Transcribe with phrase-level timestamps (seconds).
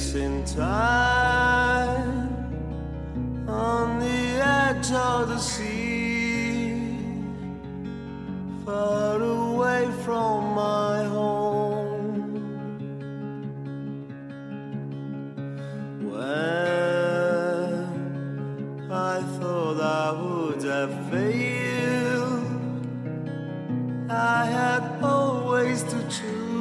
[0.00, 1.98] facing time
[3.46, 7.04] on the edge of the sea,
[8.64, 12.32] far away from my home.
[16.10, 17.70] When
[18.90, 22.46] I thought I would have failed,
[24.10, 26.59] I had always to choose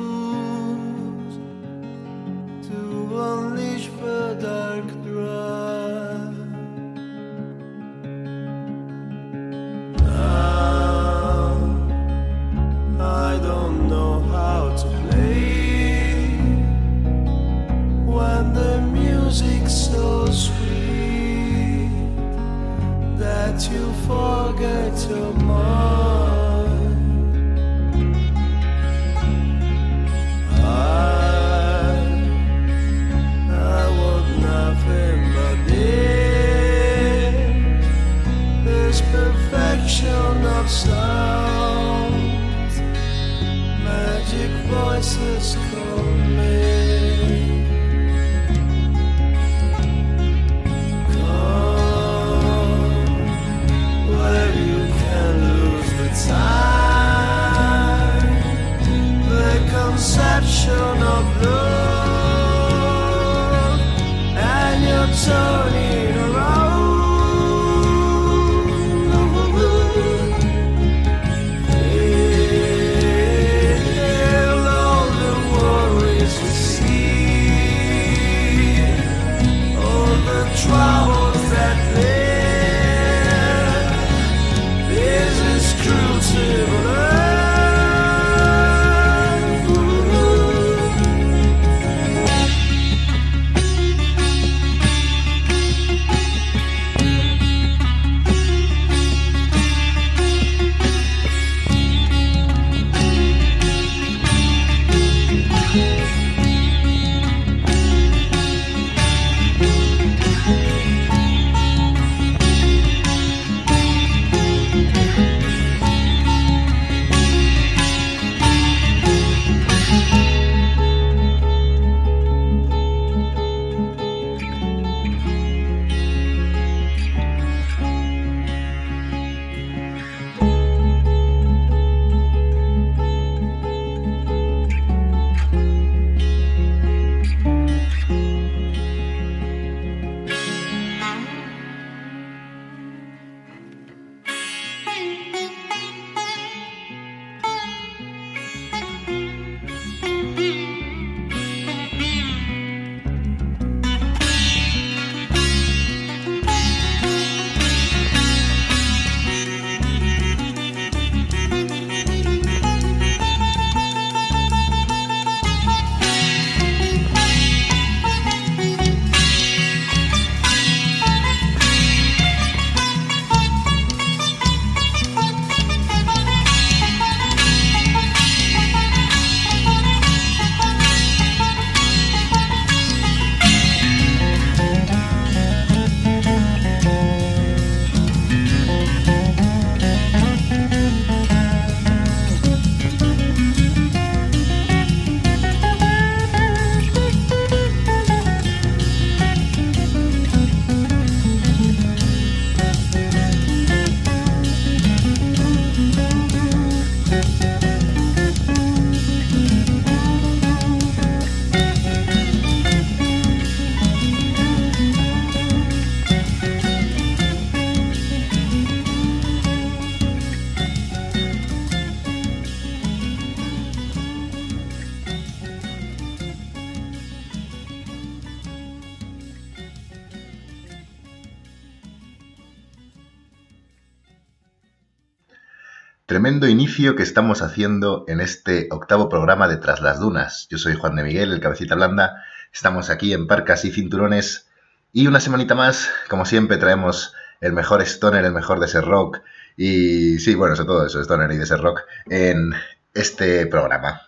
[236.47, 240.47] Inicio que estamos haciendo en este octavo programa de Tras las Dunas.
[240.49, 242.23] Yo soy Juan de Miguel, el cabecita blanda.
[242.53, 244.47] Estamos aquí en Parcas y Cinturones.
[244.93, 249.21] Y una semanita más, como siempre, traemos el mejor stoner, el mejor de ese rock.
[249.57, 252.53] Y sí, bueno, sobre todo eso, stoner y de ese rock en
[252.93, 254.01] este programa.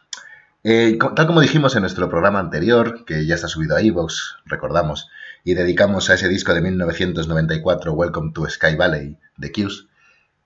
[0.64, 4.14] Eh, tal como dijimos en nuestro programa anterior, que ya está subido a iVoox,
[4.46, 5.10] recordamos,
[5.44, 9.88] y dedicamos a ese disco de 1994, Welcome to Sky Valley, de Q's,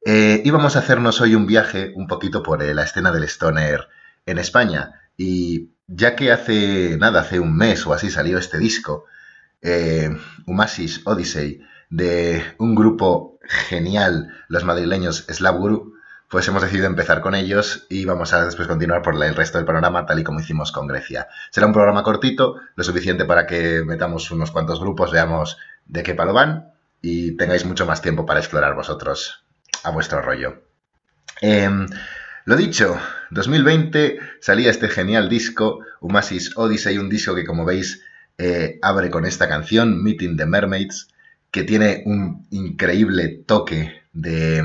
[0.05, 3.87] eh, íbamos a hacernos hoy un viaje un poquito por eh, la escena del stoner
[4.27, 5.01] en España.
[5.17, 9.05] Y ya que hace nada, hace un mes o así salió este disco,
[9.63, 10.15] eh,
[10.45, 15.95] Humasis Odyssey, de un grupo genial, los madrileños Slav Guru,
[16.29, 19.65] pues hemos decidido empezar con ellos y vamos a después continuar por el resto del
[19.65, 21.27] panorama tal y como hicimos con Grecia.
[21.49, 26.13] Será un programa cortito, lo suficiente para que metamos unos cuantos grupos, veamos de qué
[26.13, 29.44] palo van y tengáis mucho más tiempo para explorar vosotros
[29.85, 30.63] a vuestro rollo.
[31.41, 31.87] Em,
[32.45, 32.99] lo dicho,
[33.31, 38.03] 2020 salía este genial disco, Humasis Odyssey, un disco que como veis
[38.37, 41.07] eh, abre con esta canción, Meeting the Mermaids,
[41.51, 44.63] que tiene un increíble toque de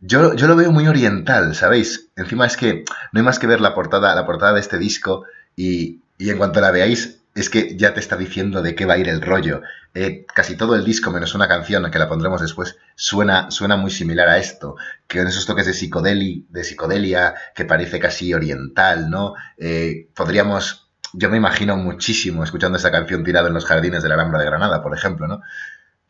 [0.00, 2.08] yo, lo veo muy oriental, ¿sabéis?
[2.16, 5.24] Encima es que no hay más que ver la portada, la portada de este disco
[5.56, 8.98] y, en cuanto la veáis es que ya te está diciendo de qué va a
[8.98, 9.62] ir el rollo.
[9.94, 13.90] Eh, casi todo el disco, menos una canción que la pondremos después, suena, suena muy
[13.90, 19.10] similar a esto, que con esos toques de, psicodeli, de psicodelia que parece casi oriental,
[19.10, 19.34] ¿no?
[19.58, 24.14] Eh, podríamos, yo me imagino muchísimo escuchando esta canción tirado en los jardines de la
[24.16, 25.40] Alhambra de Granada, por ejemplo, ¿no?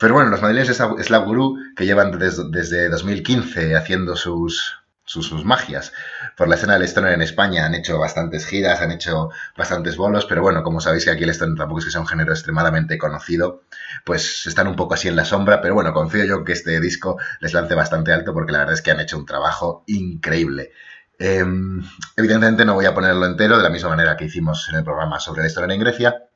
[0.00, 4.79] Pero bueno, los madrileños Slav Guru, que llevan desde, 2015 haciendo sus,
[5.10, 5.92] sus, magias
[6.36, 10.24] por la escena del stoner en España, han hecho bastantes giras, han hecho bastantes bolos,
[10.26, 12.96] pero bueno, como sabéis que aquí el stoner tampoco es que sea un género extremadamente
[12.96, 13.64] conocido,
[14.04, 17.18] pues están un poco así en la sombra, pero bueno, confío yo que este disco
[17.40, 20.70] les lance bastante alto porque la verdad es que han hecho un trabajo increíble.
[21.18, 21.82] Em,
[22.16, 25.18] evidentemente no voy a ponerlo entero de la misma manera que hicimos en el programa
[25.18, 26.29] sobre el stoner en Grecia,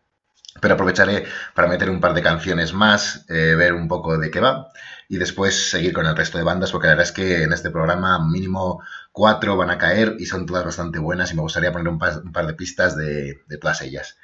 [0.60, 1.24] pero aprovecharé
[1.54, 4.68] para meter un par de canciones más, eh, ver un poco de qué va
[5.08, 7.70] y después seguir con el resto de bandas, porque la verdad es que en este
[7.70, 11.88] programa mínimo cuatro van a caer y son todas bastante buenas y me gustaría poner
[11.88, 14.16] un par, de pistas de, todas ellas.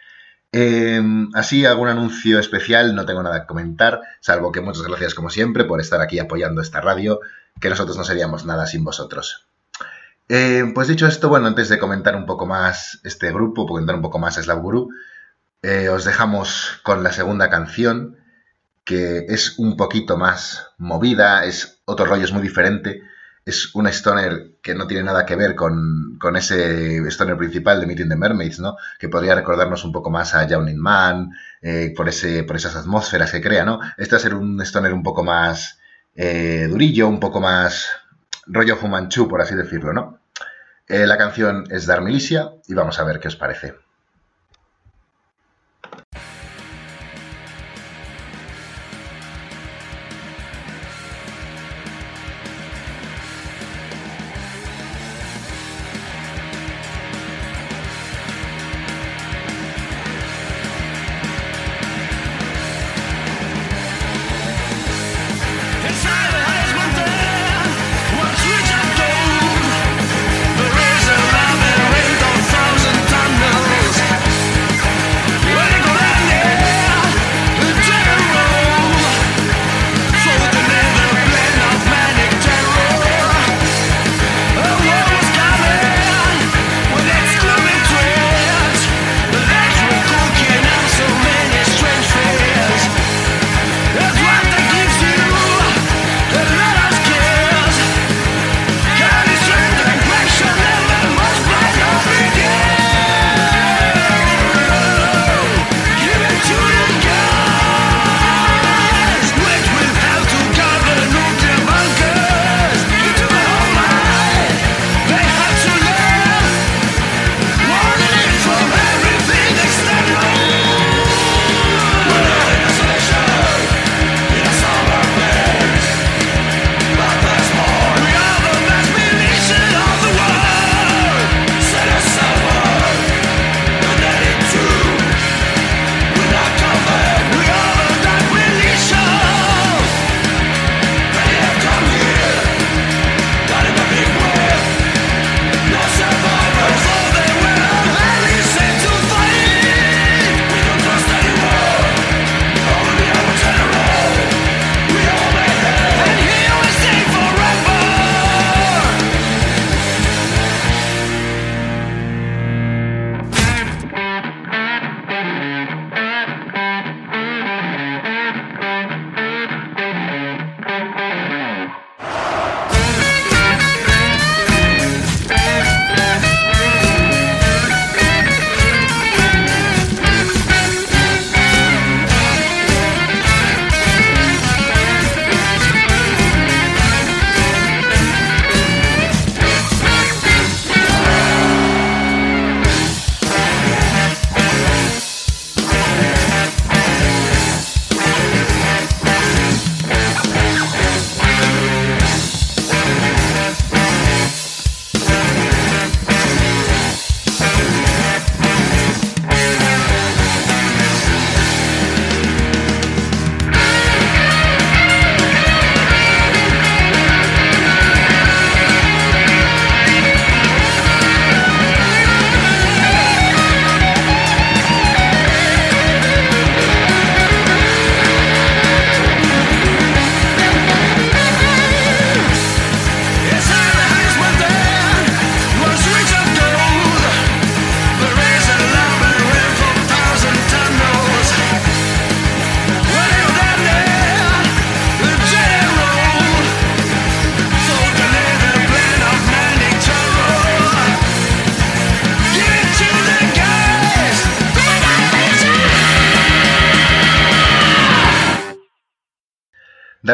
[0.52, 5.30] Em, así, algún anuncio especial, no tengo nada que comentar, salvo que muchas gracias como
[5.30, 7.20] siempre por estar aquí apoyando esta radio,
[7.60, 9.46] que nosotros no seríamos nada sin vosotros.
[10.28, 14.02] Em, pues dicho esto, bueno, antes de comentar un poco más este grupo, comentar un
[14.02, 14.88] poco más Slav Guru,
[15.62, 18.16] eh, os dejamos con la segunda canción,
[18.84, 23.02] que es un poquito más movida, es otro rollo, es muy diferente.
[23.44, 28.08] Es una stoner que no tiene nada que ver con, ese stoner principal de Meeting
[28.08, 28.76] the Mermaids, ¿no?
[28.98, 31.30] Que podría recordarnos un poco más a Yawning Man,
[31.62, 33.80] eh, por, ese, por esas atmósferas que crea, ¿no?
[33.96, 35.78] Este va a ser un stoner un poco más
[36.14, 37.88] eh, durillo, un poco más
[38.46, 40.18] rollo Fumanchu, por así decirlo, ¿no?
[40.88, 43.74] la canción es Dar Milicia y vamos a ver qué os parece.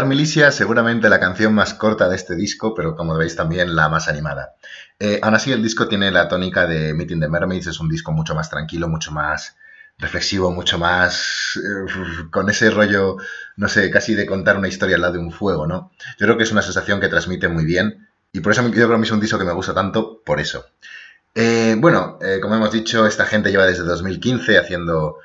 [0.06, 4.08] Milicia, seguramente la canción más corta de este disco, pero como veis también la más
[4.08, 4.54] animada.
[4.98, 8.12] Eh, aún así, el disco tiene la tónica de Meeting the Mermaids, es un disco
[8.12, 9.56] mucho más tranquilo, mucho más
[9.98, 11.92] reflexivo, mucho más eh,
[12.30, 13.16] con ese rollo,
[13.56, 15.92] no sé, casi de contar una historia al lado de un fuego, ¿no?
[16.18, 18.96] Yo creo que es una sensación que transmite muy bien y por eso yo creo
[18.96, 20.66] que es un disco que me gusta tanto, por eso.
[21.34, 25.16] Eh, bueno, eh, como hemos dicho, esta gente lleva desde 2015 haciendo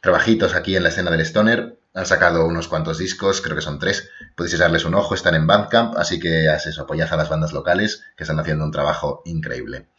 [0.00, 1.78] trabajitos aquí en la escena del Stoner.
[2.00, 4.08] Han sacado unos cuantos discos, creo que son tres.
[4.34, 7.52] Podéis darles un ojo, están en Bandcamp, así que haz eso, apoyad a las bandas
[7.52, 9.90] locales que están haciendo un trabajo increíble.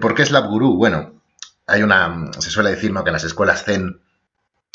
[0.00, 0.76] ¿Por qué Slap Guru?
[0.76, 1.20] Bueno,
[1.66, 3.02] hay una, se suele decir ¿no?
[3.02, 4.00] que en las escuelas Zen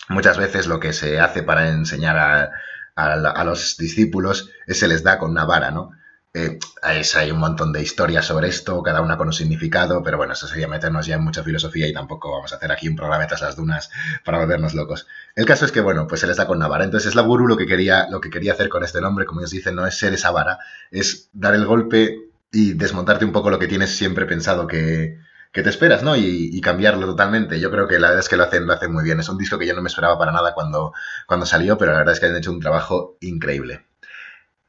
[0.10, 2.52] muchas veces lo que se hace para enseñar a,
[2.98, 5.92] a, los discípulos es se les da con una vara, ¿no?
[6.36, 10.34] Eh, hay un montón de historias sobre esto, cada una con un significado, pero bueno,
[10.34, 13.28] eso sería meternos ya en mucha filosofía y tampoco vamos a hacer aquí un programa
[13.28, 13.92] de las dunas
[14.26, 15.06] para volvernos locos.
[15.36, 16.86] El caso es que, bueno, pues les da con una vara.
[16.86, 19.42] Entonces, es la gurú lo que quería, lo que quería hacer con este nombre, como
[19.42, 20.58] ellos dicen, no es ser esa vara,
[20.90, 22.18] es dar el golpe
[22.52, 25.20] y desmontarte un poco lo que tienes siempre pensado que,
[25.52, 26.16] que te esperas, ¿no?
[26.16, 27.60] Y, cambiarlo totalmente.
[27.60, 29.20] Yo creo que la verdad es que lo hacen, lo hacen muy bien.
[29.20, 30.94] Es un disco que yo no me esperaba para nada cuando,
[31.28, 33.86] cuando salió, pero la verdad es que han hecho un trabajo increíble.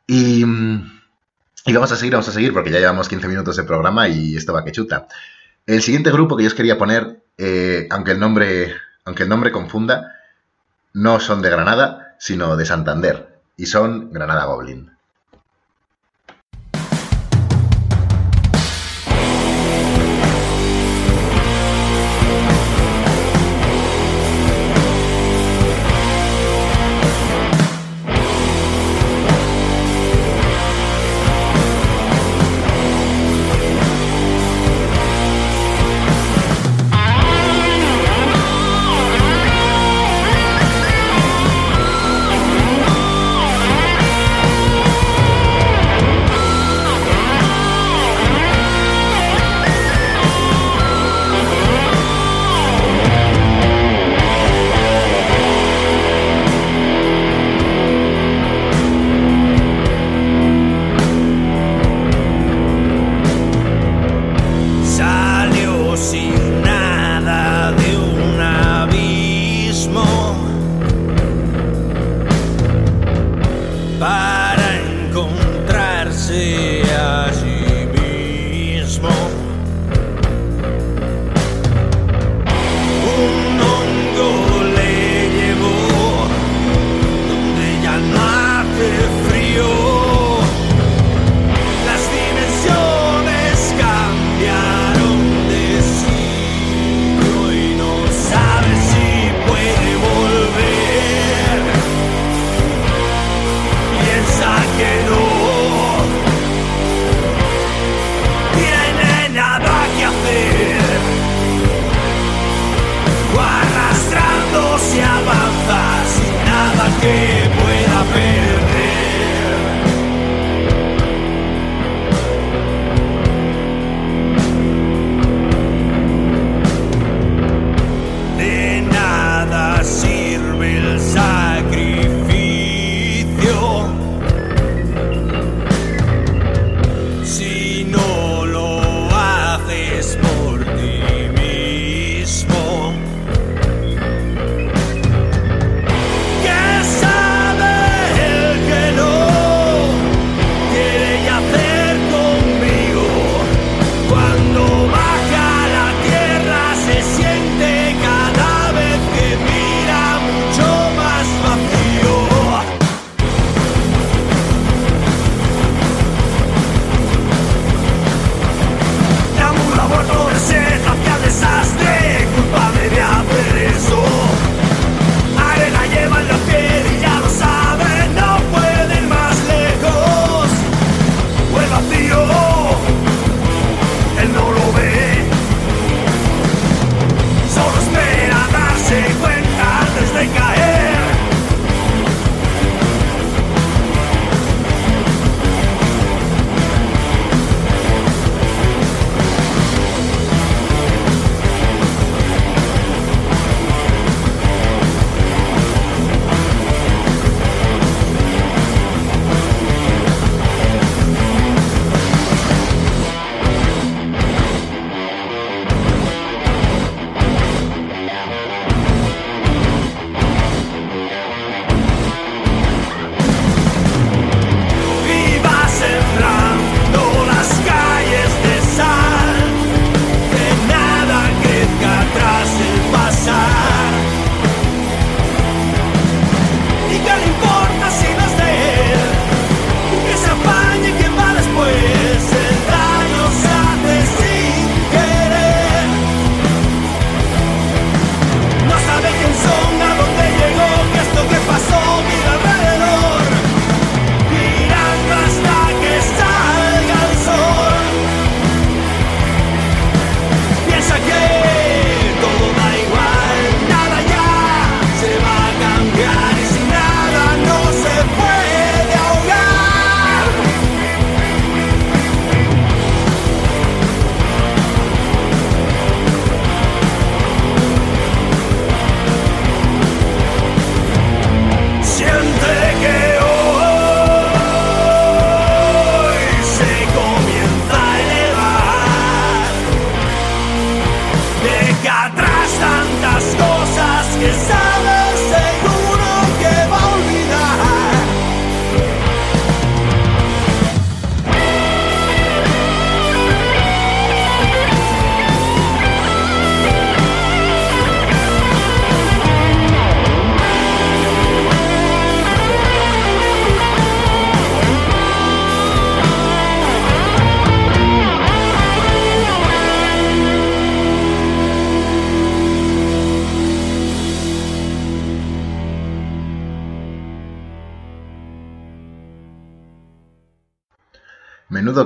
[0.07, 0.45] Y,
[1.67, 4.37] y vamos a seguir, vamos a seguir, porque ya llevamos 15 minutos de programa y
[4.37, 5.07] esto va que chuta.
[5.67, 9.51] El siguiente grupo que yo os quería poner, eh, aunque, el nombre, aunque el nombre
[9.51, 10.13] confunda,
[10.93, 13.41] no son de Granada, sino de Santander.
[13.57, 14.94] Y son Granada Goblin.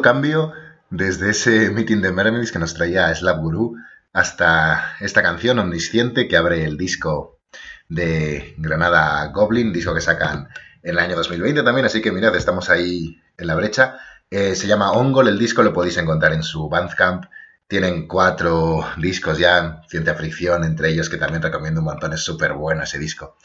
[0.02, 0.52] Cambio
[0.90, 3.76] desde ese meeting de Mermaids que nos traía Slap Guru
[4.12, 7.38] hasta esta canción omnisciente que abre el disco
[7.88, 10.48] de Granada Goblin, disco que sacan
[10.82, 13.98] en el año 2020 también, así que mirad, estamos ahí en la brecha.
[14.30, 17.24] Eh, se llama Ongol, el disco lo podéis encontrar en su Bandcamp.
[17.66, 22.54] Tienen cuatro discos ya, ciencia fricción, entre ellos que también recomiendo un montón, es súper
[22.54, 23.36] bueno ese disco.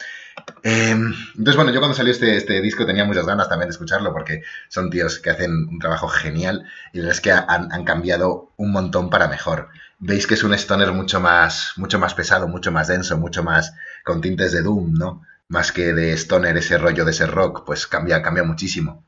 [0.62, 4.12] Em, entonces, bueno, yo cuando salió este, este, disco tenía muchas ganas también de escucharlo
[4.12, 7.84] porque son tíos que hacen un trabajo genial y la verdad es que han, han,
[7.84, 9.68] cambiado un montón para mejor.
[9.98, 13.74] Veis que es un stoner mucho más, mucho más pesado, mucho más denso, mucho más
[14.04, 15.22] con tintes de doom, ¿no?
[15.48, 19.04] Más que de stoner, ese rollo de ese rock, pues cambia, cambia muchísimo.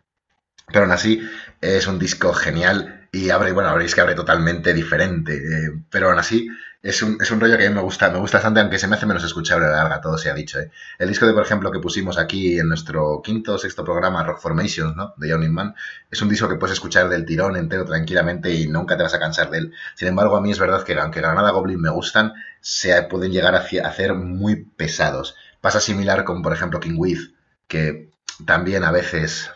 [0.66, 1.26] Pero aún así
[1.60, 5.36] es un disco genial y abre, bueno, veréis que abre totalmente diferente.
[5.36, 6.48] Eh, pero aún así
[6.86, 8.86] es un, es un, rollo que a mí me gusta, me gusta bastante, aunque se
[8.86, 10.60] me hace menos escuchable a la larga, todo se ha dicho.
[10.60, 10.70] ¿eh?
[10.98, 14.40] El disco de, por ejemplo, que pusimos aquí en nuestro quinto o sexto programa, Rock
[14.40, 15.12] Formations, ¿no?
[15.16, 15.74] De Johnny Man,
[16.10, 19.18] es un disco que puedes escuchar del tirón entero tranquilamente y nunca te vas a
[19.18, 19.72] cansar de él.
[19.96, 23.56] Sin embargo, a mí es verdad que aunque Granada Goblin me gustan, se pueden llegar
[23.56, 25.34] a, hacer muy pesados.
[25.60, 27.32] Pasa similar con, por ejemplo, King With,
[27.66, 28.10] que
[28.44, 29.50] también a veces...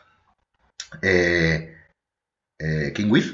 [1.02, 1.76] Eh,
[2.58, 3.26] eh, ¿King With?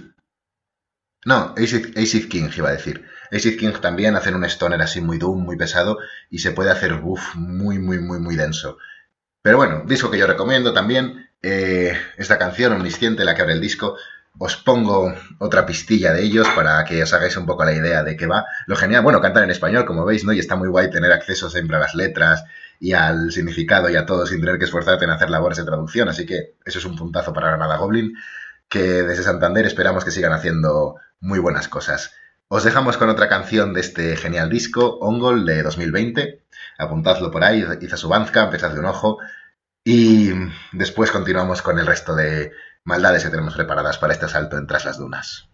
[1.24, 3.04] No, Acid King iba a decir.
[3.32, 5.98] Acid King también hacen un stoner así muy doom, muy pesado
[6.30, 8.78] y se puede hacer buff muy, muy, muy, muy denso.
[9.42, 11.30] Pero bueno, disco que yo recomiendo también.
[11.42, 13.96] Eh, esta canción, Omnisciente, la que abre el disco.
[14.38, 18.16] Os pongo otra pistilla de ellos para que os hagáis un poco la idea de
[18.16, 18.44] qué va.
[18.66, 20.32] Lo genial, bueno, cantan en español, como veis, ¿no?
[20.32, 22.44] Y está muy guay tener acceso siempre a las letras
[22.80, 26.08] y al significado y a todo sin tener que esforzarte en hacer labores de traducción.
[26.08, 28.14] Así que eso es un puntazo para Granada Goblin,
[28.68, 32.12] que desde Santander esperamos que sigan haciendo muy buenas cosas.
[32.48, 36.44] Os dejamos con otra canción de este genial disco, Ongol, de 2020.
[36.78, 39.18] Apuntadlo por ahí, hizo su bandcamp, echadle un ojo.
[39.82, 40.30] Y
[40.72, 42.52] después continuamos con el resto de
[42.84, 45.48] maldades que tenemos preparadas para este salto en Tras las Dunas.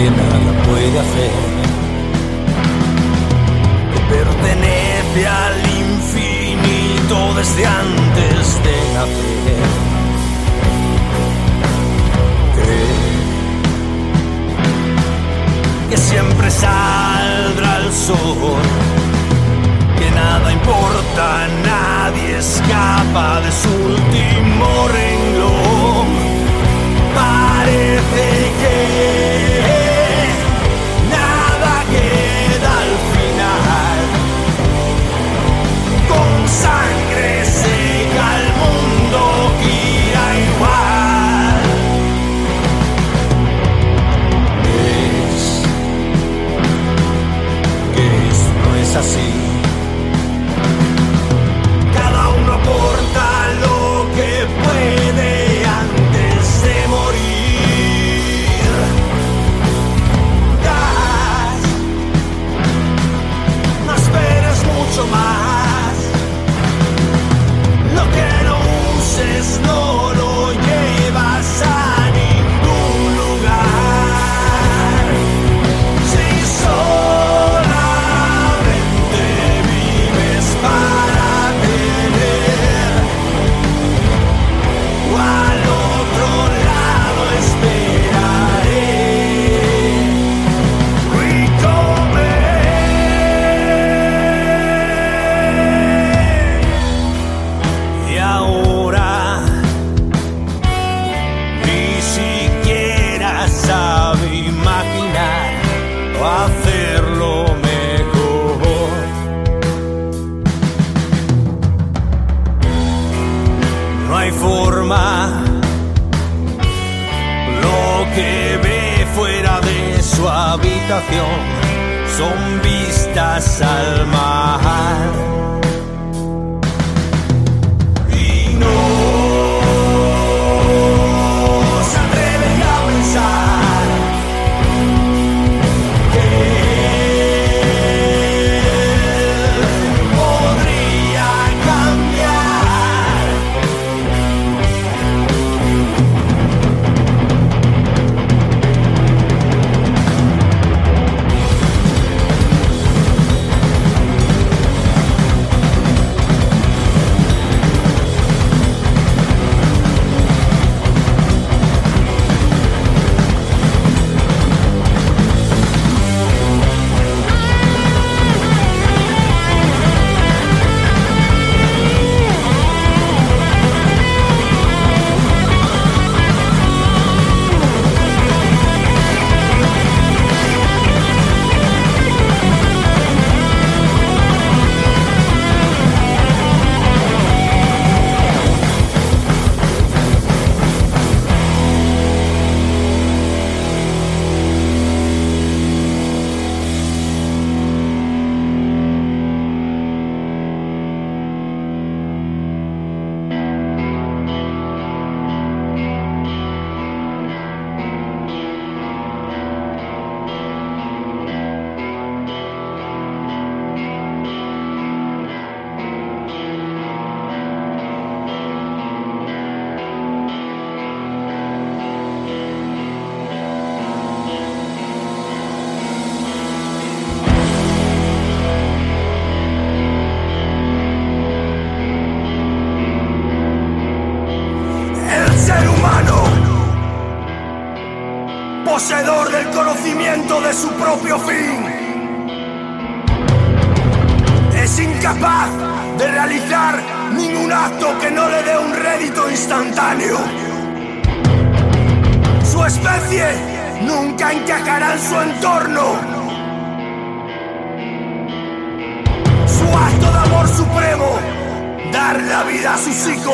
[0.00, 1.32] que nada puede hacer.
[4.08, 9.68] Pertenece al infinito desde antes de nacer.
[12.56, 13.10] Cree
[15.90, 18.62] que siempre saldrá el sol.
[19.98, 25.19] Que nada importa, nadie escapa de su último reino.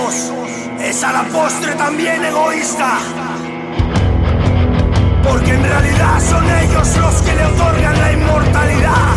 [0.09, 2.99] Es a la postre también egoísta.
[5.25, 9.15] Porque en realidad son ellos los que le otorgan la inmortalidad.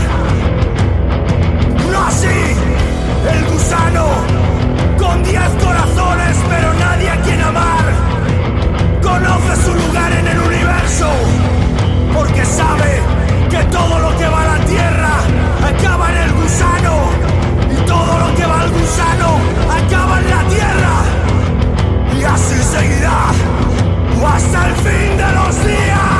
[1.91, 2.39] No así,
[3.33, 4.07] el gusano,
[4.97, 7.85] con diez corazones pero nadie a quien amar,
[9.03, 11.09] conoce su lugar en el universo.
[12.15, 12.99] Porque sabe
[13.51, 15.11] que todo lo que va a la tierra
[15.71, 17.18] acaba en el gusano.
[17.89, 19.29] Todo lo que va al gusano
[19.79, 20.95] acaba en la tierra.
[22.19, 23.31] Y así seguirá
[24.27, 26.18] hasta el fin de los días.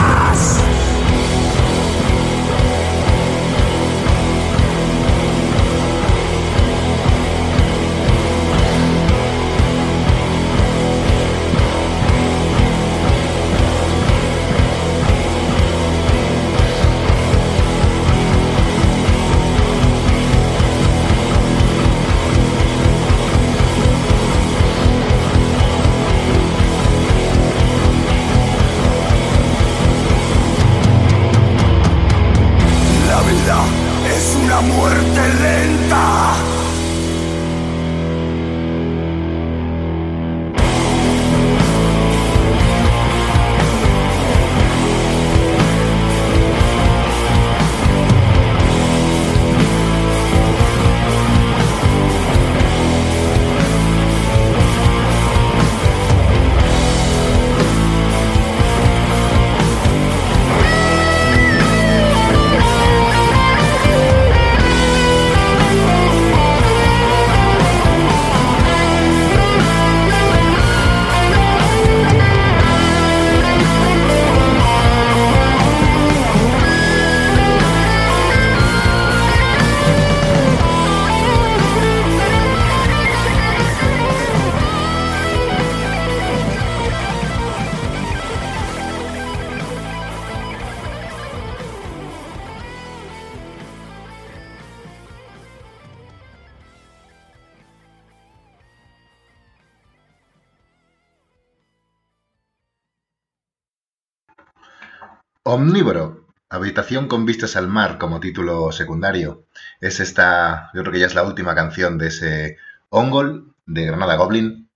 [105.79, 109.45] Omnívoro, Habitación con vistas al mar como título secundario.
[109.79, 112.57] Es esta, yo creo que ya es la última canción de ese
[112.89, 114.69] Ongol de Granada Goblin.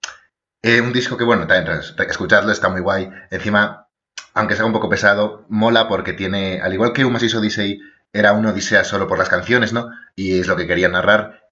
[0.62, 3.10] Eh, un disco que, bueno, también escuchadlo, está muy guay.
[3.32, 3.90] Encima,
[4.34, 7.82] aunque sea un poco pesado, mola porque tiene, al igual que Un Massive Odyssey
[8.14, 9.90] era una odisea solo por las canciones, ¿no?
[10.16, 11.50] Y es lo que quería narrar.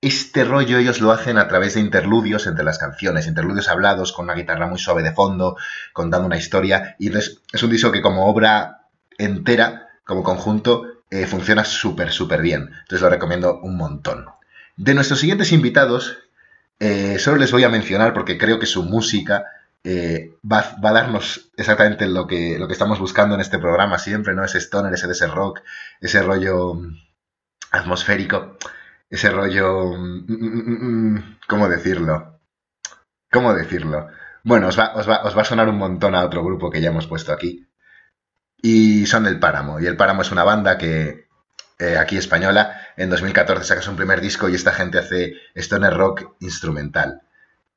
[0.00, 4.26] Este rollo ellos lo hacen a través de interludios entre las canciones, interludios hablados con
[4.26, 5.56] una guitarra muy suave de fondo,
[5.92, 6.94] contando una historia.
[7.00, 8.81] Y es un disco que como obra
[9.18, 12.70] entera, como conjunto, eh, funciona súper, súper bien.
[12.82, 14.26] Entonces lo recomiendo un montón.
[14.76, 16.18] De nuestros siguientes invitados,
[16.80, 19.44] eh, solo les voy a mencionar porque creo que su música
[19.84, 23.98] eh, va, va, a darnos exactamente lo que, lo que estamos buscando en este programa
[23.98, 24.44] siempre, ¿no?
[24.44, 25.60] Ese stoner, ese ese rock,
[26.00, 26.96] ese rollo mm,
[27.72, 28.56] atmosférico,
[29.10, 29.92] ese rollo...
[29.96, 32.40] mm, mm, ¿Cómo decirlo?
[33.30, 34.08] ¿Cómo decirlo?
[34.44, 36.80] Bueno, os va, os, va, os va a sonar un montón a otro grupo que
[36.80, 37.66] ya hemos puesto aquí.
[38.62, 39.80] Y son El Páramo.
[39.80, 41.26] Y El Páramo es una banda que
[41.78, 46.36] eh, aquí española en 2014 saca su primer disco y esta gente hace stoner rock
[46.40, 47.22] instrumental.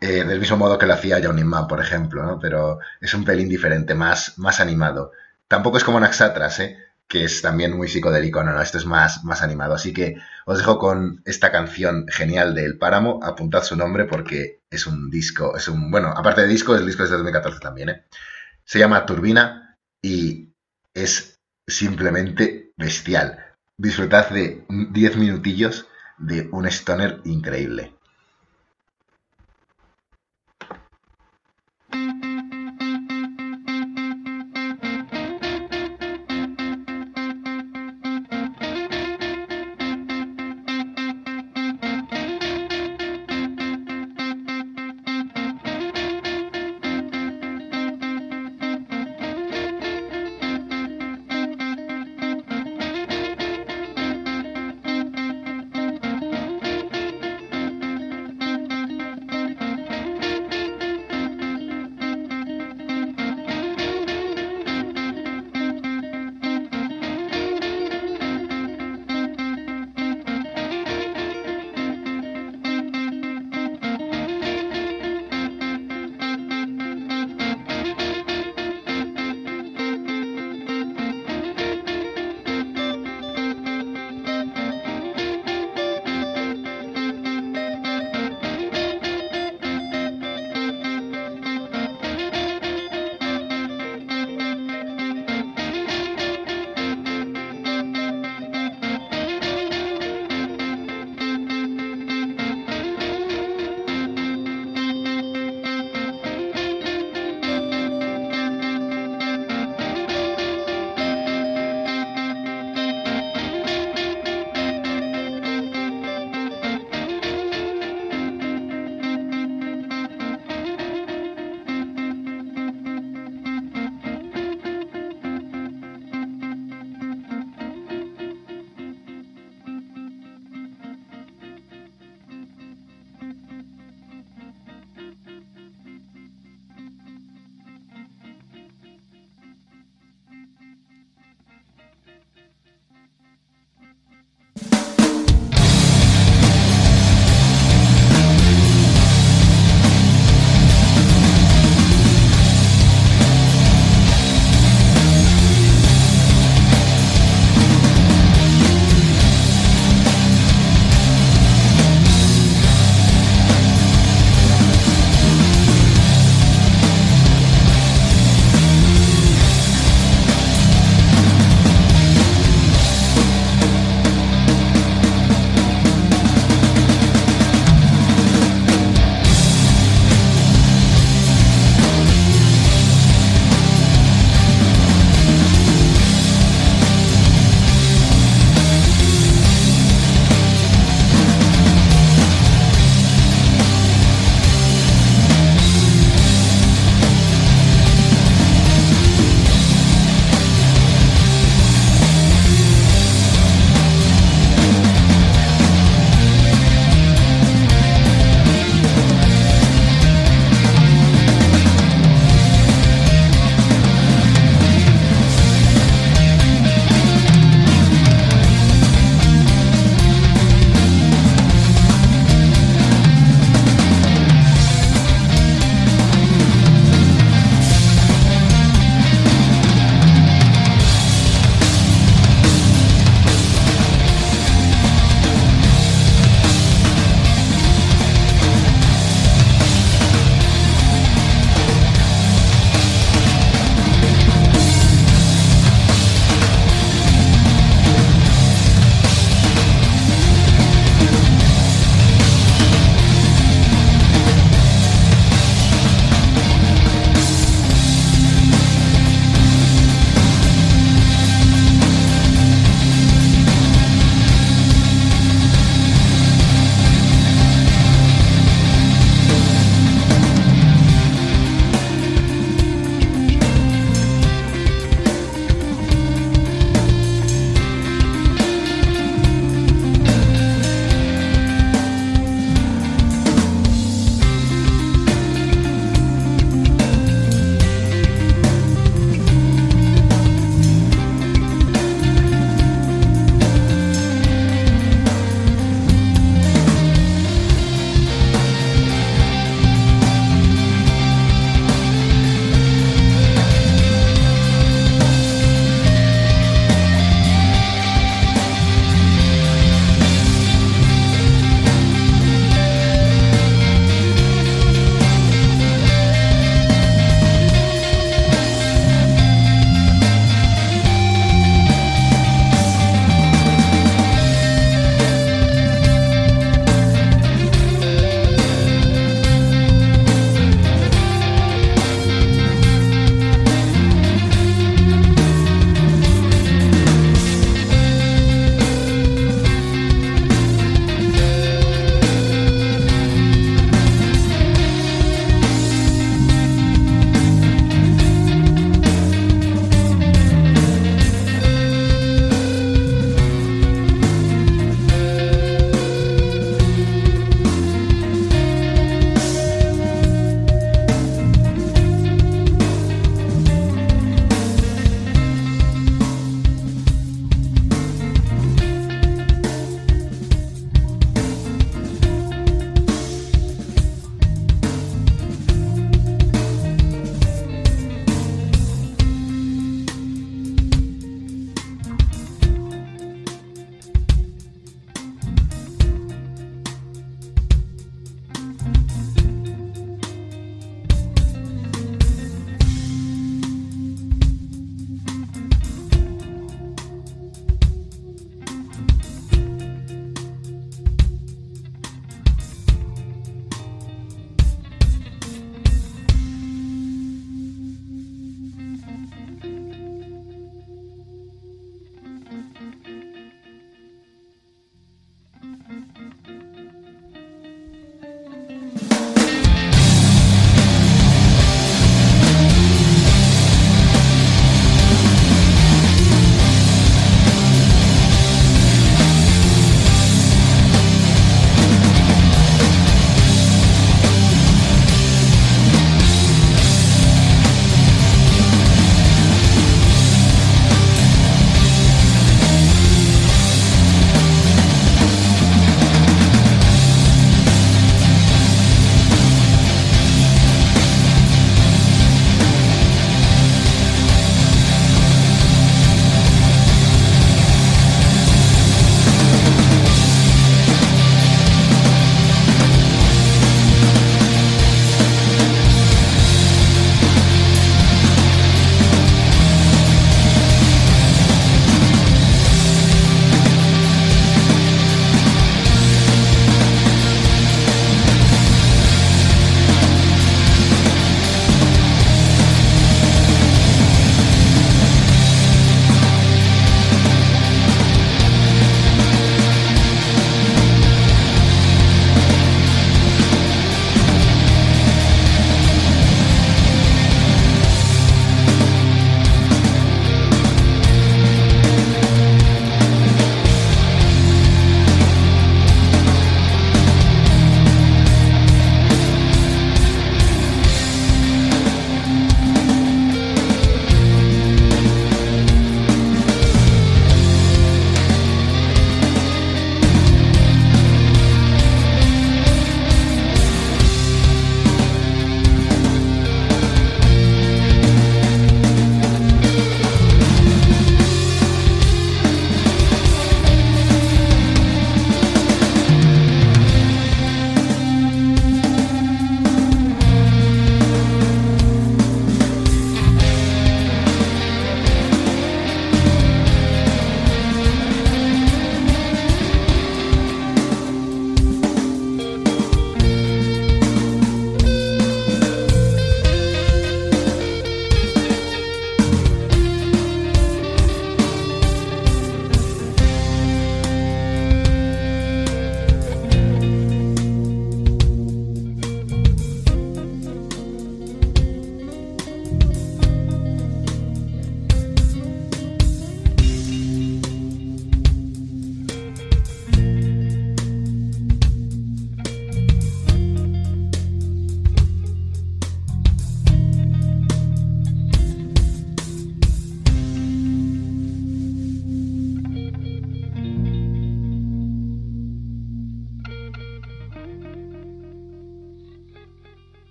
[0.00, 2.38] Eh, del mismo modo que lo hacía Johnny Man, por ejemplo, ¿no?
[2.38, 5.10] Pero es un pelín diferente, más, más animado.
[5.48, 6.78] Tampoco es como Naxatras, ¿eh?
[7.08, 9.74] que es también muy psicodélico, no, no, esto es más, más animado.
[9.74, 14.60] Así que os dejo con esta canción genial de El Páramo, apuntad su nombre porque
[14.70, 17.88] es un disco, es un, bueno, aparte de disco, el disco es de 2014 también,
[17.88, 18.04] ¿eh?
[18.64, 20.47] Se llama Turbina y
[21.02, 23.44] es simplemente bestial.
[23.76, 25.86] Disfrutad de 10 minutillos
[26.18, 27.92] de un stoner increíble.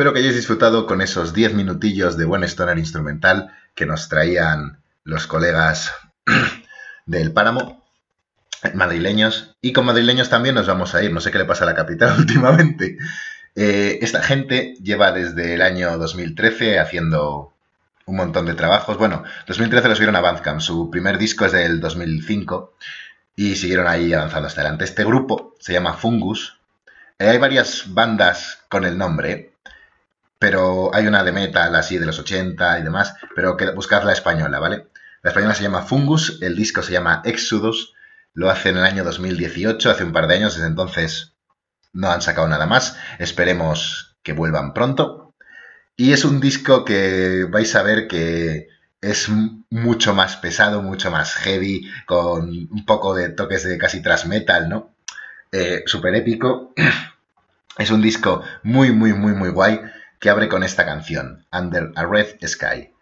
[0.00, 4.80] Espero que hayáis disfrutado con esos 10 minutillos de buen stoner instrumental que nos traían
[5.04, 5.92] los colegas
[7.04, 7.84] del Páramo,
[8.72, 9.58] madrileños.
[9.60, 11.12] Y con madrileños también nos vamos a ir.
[11.12, 12.96] No sé qué le pasa a la capital últimamente.
[13.54, 17.52] Eh, esta gente lleva desde el año 2013 haciendo
[18.06, 18.96] un montón de trabajos.
[18.96, 20.62] Bueno, 2013 los vieron a Bandcamp.
[20.62, 22.72] Su primer disco es del 2005
[23.36, 24.84] y siguieron ahí avanzando hasta adelante.
[24.84, 26.58] Este grupo se llama Fungus.
[27.18, 29.49] Eh, hay varias bandas con el nombre,
[30.40, 34.14] pero hay una de metal así de los 80 y demás, pero que buscad la
[34.14, 34.86] española, ¿vale?
[35.22, 37.92] La española se llama Fungus, el disco se llama Exodus,
[38.32, 41.34] lo hace en el año 2018, hace un par de años, desde entonces
[41.92, 45.34] no han sacado nada más, esperemos que vuelvan pronto.
[45.94, 48.68] Y es un disco que vais a ver que
[49.02, 49.28] es
[49.68, 54.70] mucho más pesado, mucho más heavy, con un poco de toques de casi tras metal,
[54.70, 54.94] ¿no?
[55.52, 56.72] Eh, Súper épico.
[57.78, 59.80] Es un disco muy, muy, muy, muy guay
[60.20, 62.92] que abre con esta canción, Under a Red Sky.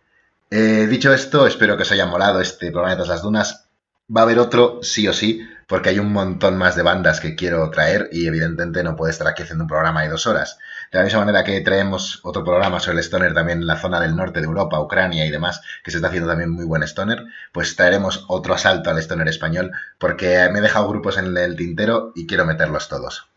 [0.50, 3.66] Eh, dicho esto, espero que os haya molado este programa de todas las dunas.
[4.14, 7.34] Va a haber otro, sí o sí, porque hay un montón más de bandas que
[7.34, 10.58] quiero traer y evidentemente no puedo estar aquí haciendo un programa de dos horas.
[10.90, 14.00] De la misma manera que traemos otro programa sobre el stoner también en la zona
[14.00, 17.26] del norte de Europa, Ucrania y demás, que se está haciendo también muy buen stoner,
[17.52, 22.12] pues traeremos otro asalto al stoner español porque me he dejado grupos en el tintero
[22.14, 23.28] y quiero meterlos todos.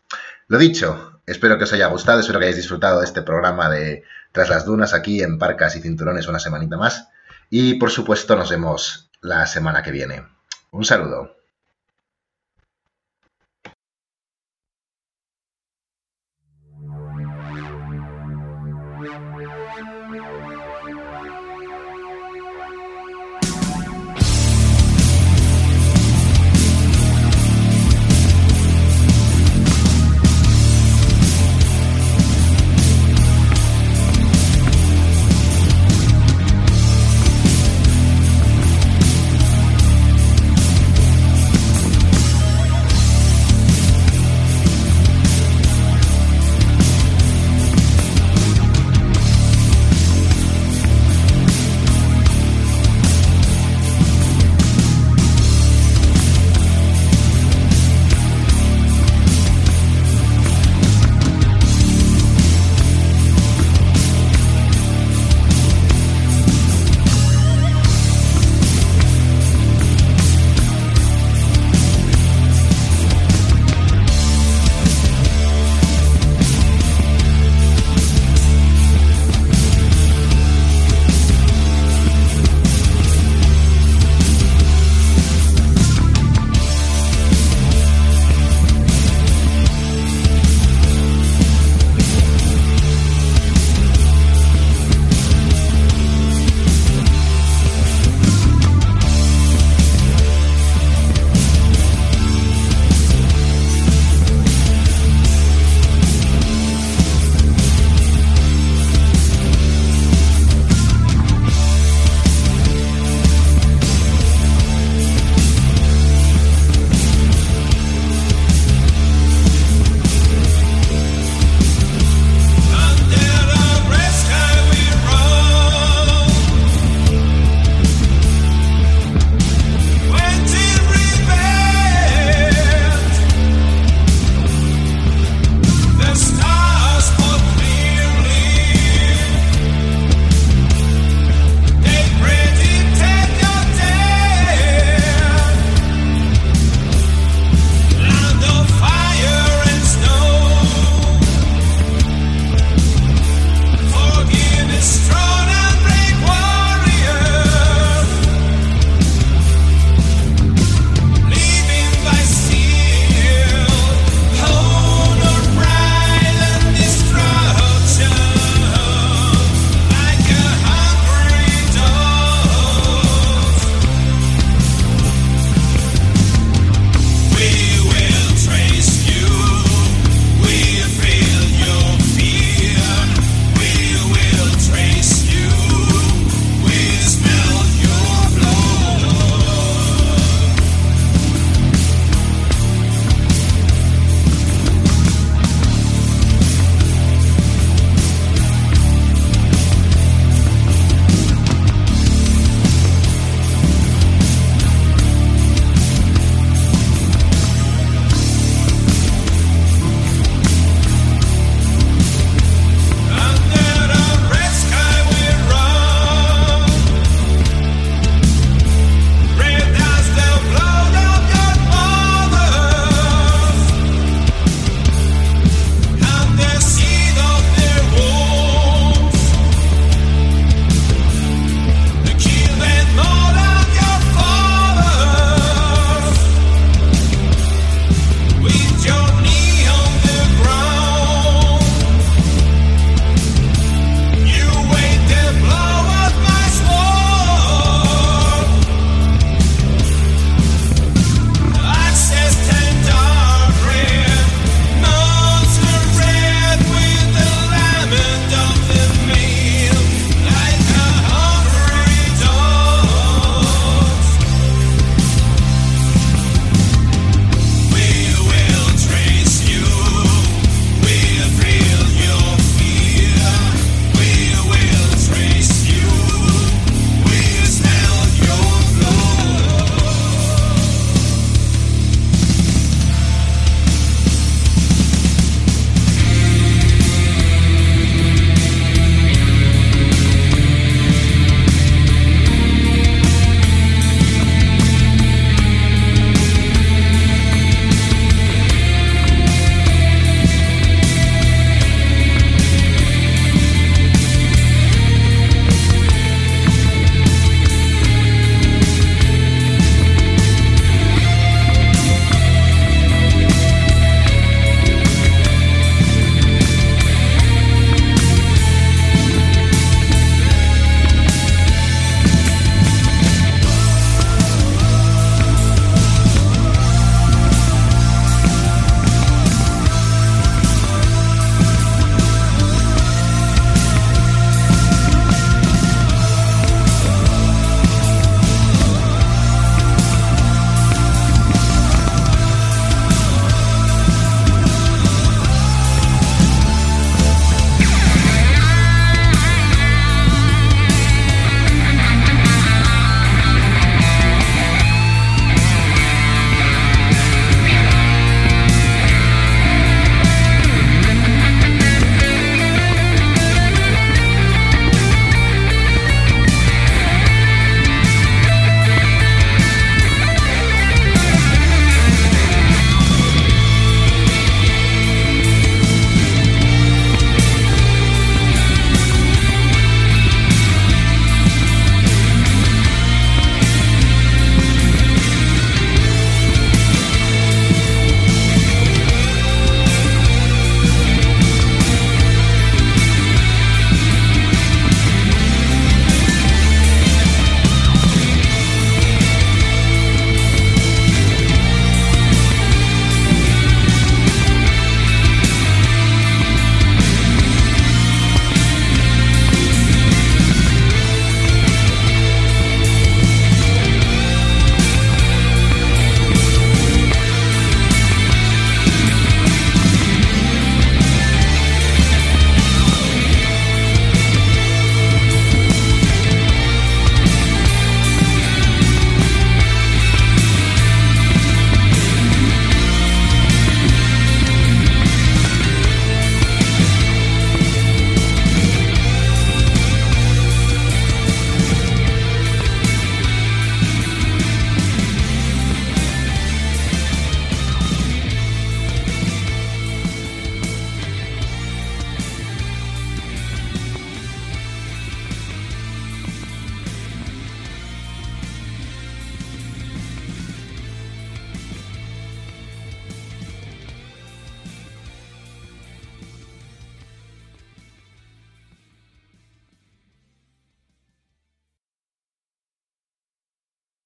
[0.48, 4.04] Lo dicho, Espero que os haya gustado, espero que hayáis disfrutado de este programa de
[4.32, 7.08] Tras las Dunas aquí en Parcas y Cinturones una semanita más.
[7.48, 10.26] Y por supuesto nos vemos la semana que viene.
[10.72, 11.36] Un saludo.